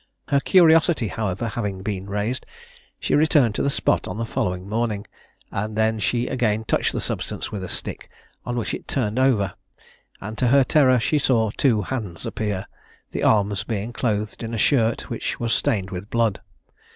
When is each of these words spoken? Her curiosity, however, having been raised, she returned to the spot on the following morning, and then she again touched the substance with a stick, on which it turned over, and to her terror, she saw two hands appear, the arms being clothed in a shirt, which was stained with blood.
Her 0.29 0.39
curiosity, 0.39 1.09
however, 1.09 1.49
having 1.49 1.83
been 1.83 2.09
raised, 2.09 2.43
she 2.99 3.13
returned 3.13 3.53
to 3.53 3.61
the 3.61 3.69
spot 3.69 4.07
on 4.07 4.17
the 4.17 4.25
following 4.25 4.67
morning, 4.67 5.05
and 5.51 5.75
then 5.75 5.99
she 5.99 6.25
again 6.25 6.63
touched 6.63 6.91
the 6.91 6.99
substance 6.99 7.51
with 7.51 7.63
a 7.63 7.69
stick, 7.69 8.09
on 8.43 8.57
which 8.57 8.73
it 8.73 8.87
turned 8.87 9.19
over, 9.19 9.53
and 10.19 10.39
to 10.39 10.47
her 10.47 10.63
terror, 10.63 10.99
she 10.99 11.19
saw 11.19 11.51
two 11.51 11.83
hands 11.83 12.25
appear, 12.25 12.65
the 13.11 13.21
arms 13.21 13.63
being 13.63 13.93
clothed 13.93 14.41
in 14.41 14.55
a 14.55 14.57
shirt, 14.57 15.07
which 15.11 15.39
was 15.39 15.53
stained 15.53 15.91
with 15.91 16.09
blood. 16.09 16.41